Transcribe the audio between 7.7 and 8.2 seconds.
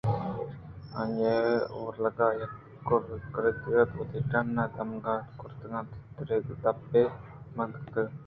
کُت